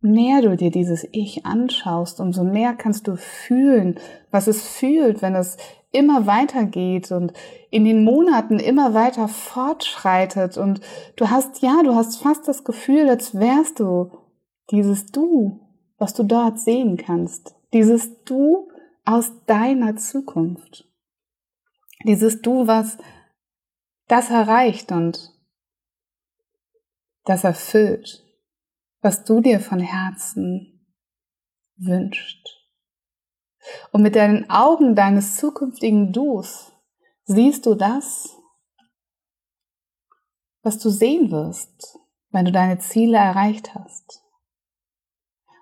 [0.00, 3.98] mehr du dir dieses Ich anschaust, umso mehr kannst du fühlen,
[4.30, 5.56] was es fühlt, wenn es
[5.90, 7.32] immer weitergeht und
[7.70, 10.80] in den Monaten immer weiter fortschreitet und
[11.16, 14.10] du hast, ja, du hast fast das Gefühl, als wärst du
[14.70, 15.65] dieses Du,
[15.98, 17.54] was du dort sehen kannst.
[17.72, 18.70] Dieses Du
[19.04, 20.84] aus deiner Zukunft.
[22.04, 22.98] Dieses Du, was
[24.08, 25.32] das erreicht und
[27.24, 28.24] das erfüllt,
[29.00, 30.86] was du dir von Herzen
[31.76, 32.46] wünscht.
[33.90, 36.72] Und mit deinen Augen deines zukünftigen Dus
[37.24, 38.36] siehst du das,
[40.62, 41.98] was du sehen wirst,
[42.30, 44.25] wenn du deine Ziele erreicht hast.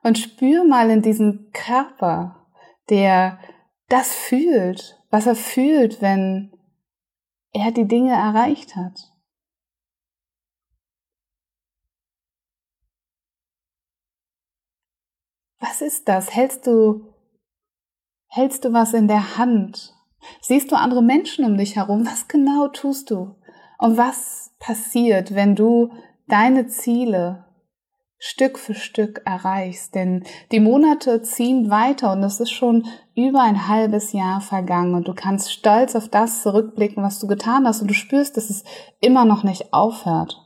[0.04, 2.46] Und spür mal in diesen Körper,
[2.90, 3.38] der
[3.88, 6.52] das fühlt, was er fühlt, wenn
[7.52, 9.14] er die Dinge erreicht hat.
[15.58, 16.34] Was ist das?
[16.34, 17.14] Hältst du,
[18.26, 19.94] hältst du was in der Hand?
[20.42, 22.04] Siehst du andere Menschen um dich herum?
[22.04, 23.36] Was genau tust du?
[23.78, 25.90] Und was passiert, wenn du
[26.26, 27.46] deine Ziele
[28.26, 29.94] Stück für Stück erreichst.
[29.94, 35.06] Denn die Monate ziehen weiter und es ist schon über ein halbes Jahr vergangen und
[35.06, 38.64] du kannst stolz auf das zurückblicken, was du getan hast und du spürst, dass es
[39.00, 40.40] immer noch nicht aufhört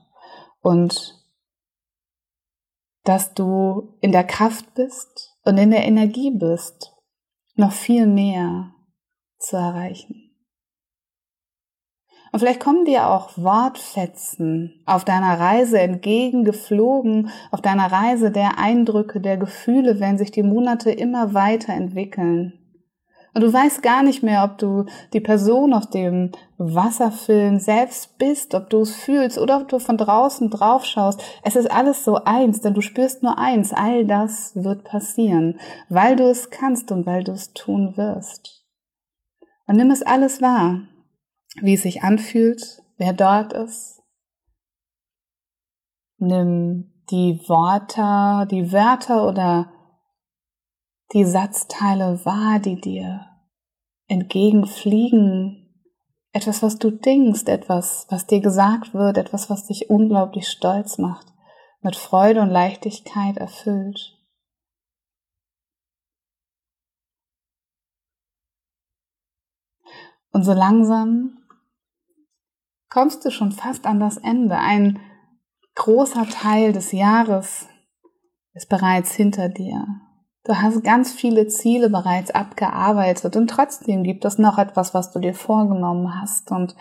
[0.60, 1.24] und
[3.04, 6.92] dass du in der Kraft bist und in der Energie bist,
[7.54, 8.74] noch viel mehr
[9.38, 10.27] zu erreichen.
[12.30, 19.20] Und vielleicht kommen dir auch Wortfetzen auf deiner Reise entgegengeflogen, auf deiner Reise der Eindrücke,
[19.20, 22.52] der Gefühle, wenn sich die Monate immer weiter entwickeln.
[23.34, 28.54] Und du weißt gar nicht mehr, ob du die Person auf dem Wasserfilm selbst bist,
[28.54, 31.22] ob du es fühlst oder ob du von draußen drauf schaust.
[31.44, 33.72] Es ist alles so eins, denn du spürst nur eins.
[33.72, 38.64] All das wird passieren, weil du es kannst und weil du es tun wirst.
[39.66, 40.80] Und nimm es alles wahr
[41.62, 44.02] wie es sich anfühlt, wer dort ist.
[46.18, 49.72] Nimm die Worte, die Wörter oder
[51.12, 53.26] die Satzteile wahr, die dir
[54.08, 55.64] entgegenfliegen.
[56.32, 61.26] Etwas, was du denkst, etwas, was dir gesagt wird, etwas, was dich unglaublich stolz macht,
[61.80, 64.14] mit Freude und Leichtigkeit erfüllt.
[70.30, 71.37] Und so langsam
[72.98, 74.58] kommst du schon fast an das Ende.
[74.58, 74.98] Ein
[75.76, 77.68] großer Teil des Jahres
[78.54, 79.86] ist bereits hinter dir.
[80.42, 85.20] Du hast ganz viele Ziele bereits abgearbeitet und trotzdem gibt es noch etwas, was du
[85.20, 86.50] dir vorgenommen hast.
[86.50, 86.74] Und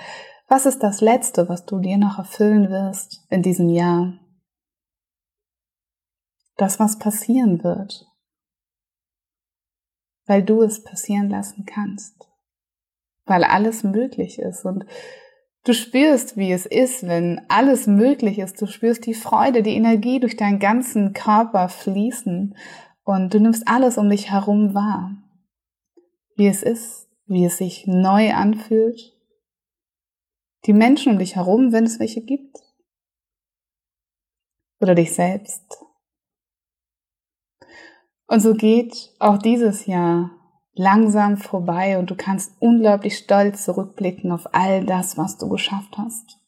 [0.47, 4.13] was ist das Letzte, was du dir noch erfüllen wirst in diesem Jahr?
[6.55, 8.07] Das, was passieren wird,
[10.25, 12.27] weil du es passieren lassen kannst,
[13.25, 14.83] weil alles möglich ist und
[15.67, 18.61] Du spürst, wie es ist, wenn alles möglich ist.
[18.61, 22.55] Du spürst die Freude, die Energie durch deinen ganzen Körper fließen
[23.03, 25.17] und du nimmst alles um dich herum wahr.
[26.37, 29.13] Wie es ist, wie es sich neu anfühlt.
[30.67, 32.59] Die Menschen um dich herum, wenn es welche gibt.
[34.79, 35.83] Oder dich selbst.
[38.27, 40.31] Und so geht auch dieses Jahr
[40.77, 46.39] langsam vorbei und du kannst unglaublich stolz zurückblicken auf all das, was du geschafft hast.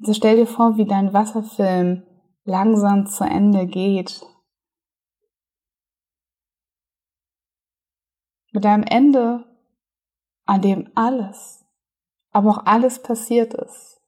[0.00, 2.02] Also stell dir vor, wie dein Wasserfilm
[2.44, 4.26] langsam zu Ende geht.
[8.50, 9.44] Mit einem Ende,
[10.44, 11.64] an dem alles,
[12.32, 14.00] aber auch alles passiert ist.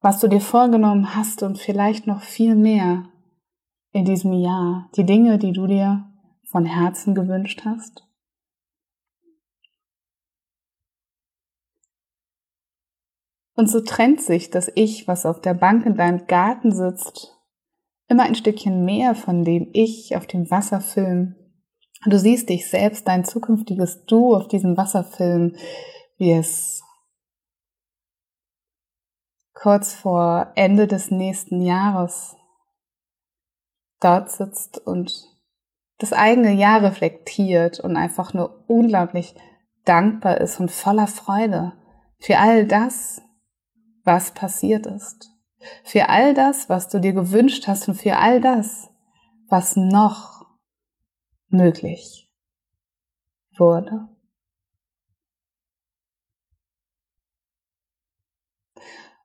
[0.00, 3.08] Was du dir vorgenommen hast und vielleicht noch viel mehr
[3.92, 4.88] in diesem Jahr.
[4.96, 6.09] Die Dinge, die du dir
[6.50, 8.02] von Herzen gewünscht hast?
[13.54, 17.36] Und so trennt sich das Ich, was auf der Bank in deinem Garten sitzt,
[18.08, 21.36] immer ein Stückchen mehr von dem Ich auf dem Wasserfilm.
[22.06, 25.56] Du siehst dich selbst, dein zukünftiges Du auf diesem Wasserfilm,
[26.16, 26.82] wie es
[29.52, 32.34] kurz vor Ende des nächsten Jahres
[34.00, 35.29] dort sitzt und
[36.00, 39.34] das eigene Jahr reflektiert und einfach nur unglaublich
[39.84, 41.74] dankbar ist und voller Freude
[42.18, 43.22] für all das,
[44.02, 45.30] was passiert ist.
[45.84, 48.90] Für all das, was du dir gewünscht hast und für all das,
[49.48, 50.46] was noch
[51.48, 52.30] möglich
[53.58, 54.08] wurde.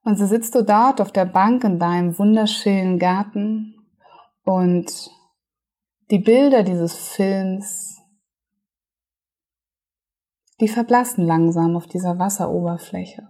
[0.04, 3.76] Und so sitzt du dort auf der Bank in deinem wunderschönen Garten
[4.44, 5.10] und
[6.12, 8.02] die Bilder dieses Films,
[10.60, 13.28] die verblassen langsam auf dieser Wasseroberfläche.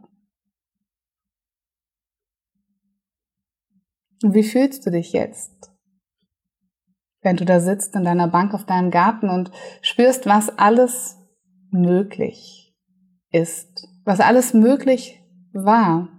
[4.23, 5.71] Und wie fühlst du dich jetzt,
[7.21, 9.51] wenn du da sitzt in deiner Bank auf deinem Garten und
[9.81, 11.17] spürst, was alles
[11.71, 12.75] möglich
[13.31, 15.21] ist, was alles möglich
[15.53, 16.09] war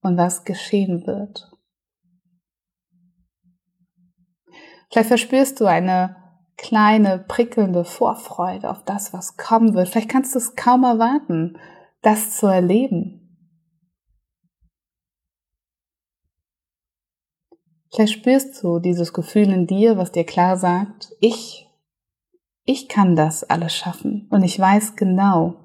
[0.00, 1.53] und was geschehen wird?
[4.94, 6.14] Vielleicht verspürst du eine
[6.56, 9.88] kleine, prickelnde Vorfreude auf das, was kommen wird.
[9.88, 11.58] Vielleicht kannst du es kaum erwarten,
[12.00, 13.50] das zu erleben.
[17.92, 21.68] Vielleicht spürst du dieses Gefühl in dir, was dir klar sagt, ich,
[22.64, 25.56] ich kann das alles schaffen und ich weiß genau,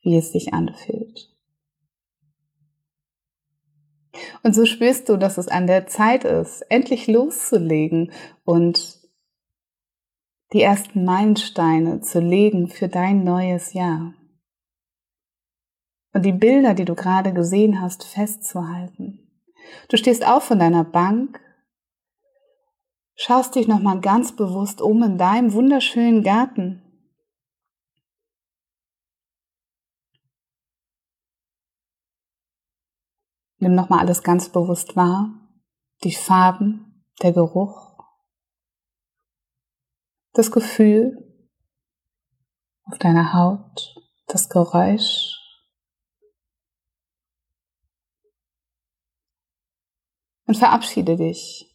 [0.00, 1.33] wie es sich anfühlt.
[4.42, 8.12] Und so spürst du, dass es an der Zeit ist, endlich loszulegen
[8.44, 9.00] und
[10.52, 14.14] die ersten Meilensteine zu legen für dein neues Jahr.
[16.12, 19.18] Und die Bilder, die du gerade gesehen hast, festzuhalten.
[19.88, 21.40] Du stehst auf von deiner Bank,
[23.16, 26.83] schaust dich nochmal ganz bewusst um in deinem wunderschönen Garten
[33.64, 35.32] Nimm nochmal alles ganz bewusst wahr.
[36.02, 37.98] Die Farben, der Geruch,
[40.34, 41.34] das Gefühl
[42.82, 43.94] auf deiner Haut,
[44.26, 45.32] das Geräusch.
[50.46, 51.74] Und verabschiede dich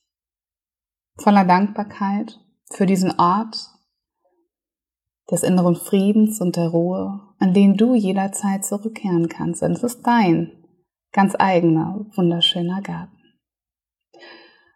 [1.15, 3.71] voller Dankbarkeit für diesen Ort
[5.31, 9.63] des inneren Friedens und der Ruhe, an den du jederzeit zurückkehren kannst.
[9.63, 10.59] Denn es ist dein
[11.12, 13.18] ganz eigener, wunderschöner Garten.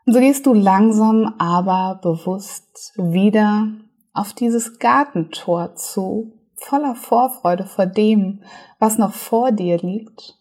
[0.05, 3.67] Und so gehst du langsam, aber bewusst wieder
[4.13, 8.43] auf dieses Gartentor zu, voller Vorfreude vor dem,
[8.79, 10.39] was noch vor dir liegt.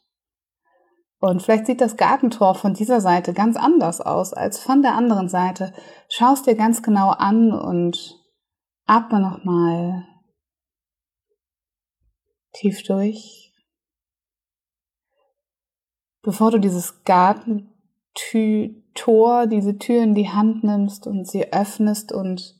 [1.20, 5.28] Und vielleicht sieht das Gartentor von dieser Seite ganz anders aus als von der anderen
[5.28, 5.72] Seite.
[6.08, 8.18] Schaust dir ganz genau an und
[8.86, 10.04] Atme nochmal
[12.52, 13.51] tief durch.
[16.22, 17.66] Bevor du dieses Gartentor,
[19.46, 22.56] diese Tür in die Hand nimmst und sie öffnest und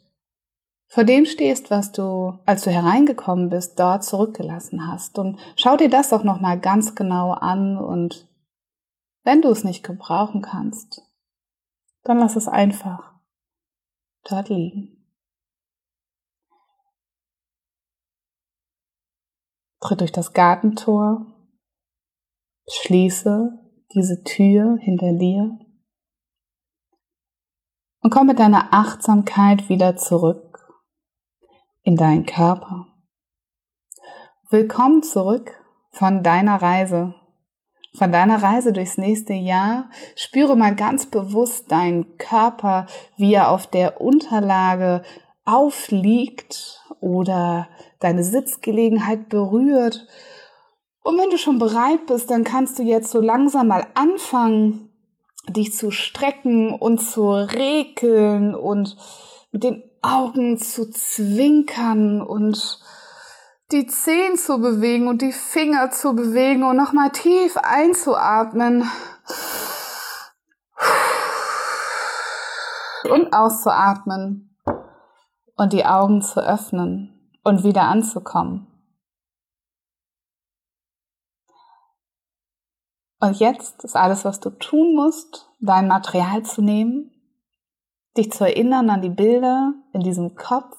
[0.88, 5.18] vor dem stehst, was du, als du hereingekommen bist, dort zurückgelassen hast.
[5.18, 8.28] Und schau dir das auch nochmal ganz genau an und
[9.24, 11.00] wenn du es nicht gebrauchen kannst,
[12.02, 13.14] dann lass es einfach
[14.28, 14.98] dort liegen.
[19.80, 21.26] Tritt durch das Gartentor,
[22.70, 23.58] schließe
[23.94, 25.58] diese Tür hinter dir
[28.00, 30.58] und komm mit deiner Achtsamkeit wieder zurück
[31.82, 32.86] in deinen Körper.
[34.50, 35.52] Willkommen zurück
[35.90, 37.14] von deiner Reise,
[37.94, 39.90] von deiner Reise durchs nächste Jahr.
[40.16, 42.86] Spüre mal ganz bewusst deinen Körper,
[43.16, 45.02] wie er auf der Unterlage
[45.44, 47.68] aufliegt oder
[48.00, 50.06] deine Sitzgelegenheit berührt.
[51.03, 54.88] Und wenn du schon bereit bist, dann kannst du jetzt so langsam mal anfangen,
[55.48, 58.96] dich zu strecken und zu rekeln und
[59.50, 62.80] mit den Augen zu zwinkern und
[63.72, 68.88] die Zehen zu bewegen und die Finger zu bewegen und nochmal tief einzuatmen
[73.11, 74.57] und auszuatmen
[75.57, 78.71] und die Augen zu öffnen und wieder anzukommen.
[83.22, 87.12] Und jetzt ist alles, was du tun musst, dein Material zu nehmen,
[88.16, 90.76] dich zu erinnern an die Bilder in diesem Kopf,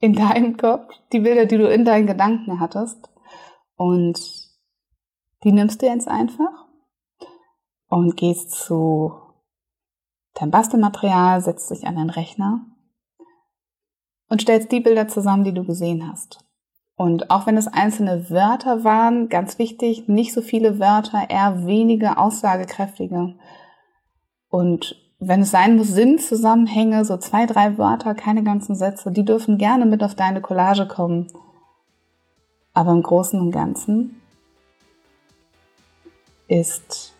[0.00, 3.08] in deinem Kopf, die Bilder, die du in deinen Gedanken hattest.
[3.76, 4.18] Und
[5.44, 6.66] die nimmst du jetzt einfach
[7.86, 9.12] und gehst zu
[10.34, 12.66] deinem Bastelmaterial, setzt dich an den Rechner
[14.28, 16.47] und stellst die Bilder zusammen, die du gesehen hast.
[16.98, 22.18] Und auch wenn es einzelne Wörter waren, ganz wichtig, nicht so viele Wörter, eher wenige
[22.18, 23.36] aussagekräftige.
[24.50, 29.56] Und wenn es sein muss, Sinnzusammenhänge, so zwei, drei Wörter, keine ganzen Sätze, die dürfen
[29.56, 31.28] gerne mit auf deine Collage kommen.
[32.74, 34.20] Aber im Großen und Ganzen
[36.48, 37.14] ist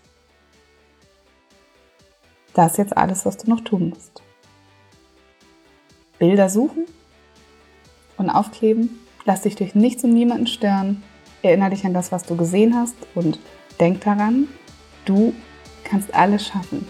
[2.53, 4.23] das jetzt alles, was du noch tun musst.
[6.19, 6.85] Bilder suchen,
[8.19, 8.99] und aufkleben.
[9.29, 11.03] Lass dich durch nichts und niemanden stören.
[11.43, 13.39] Erinnere dich an das, was du gesehen hast und
[13.79, 14.49] denk daran,
[15.05, 15.35] du
[15.85, 16.89] kannst alles schaffen.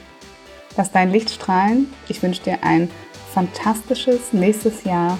[0.76, 1.92] Lass dein Licht strahlen.
[2.06, 2.92] Ich wünsche dir ein
[3.34, 5.18] fantastisches nächstes Jahr.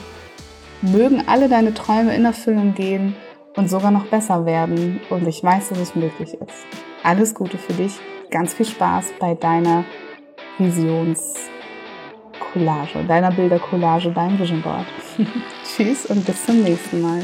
[0.80, 3.16] Mögen alle deine Träume in Erfüllung gehen
[3.56, 5.00] und sogar noch besser werden.
[5.10, 6.66] Und ich weiß, dass es möglich ist.
[7.02, 7.94] Alles Gute für dich.
[8.30, 9.84] Ganz viel Spaß bei deiner
[10.58, 11.34] Visions-
[12.38, 14.86] Collage, deiner Bildercollage, dein Vision Board.
[15.64, 17.22] Tschüss und bis zum nächsten Mal.